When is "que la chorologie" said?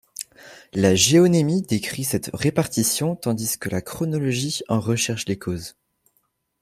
3.59-4.63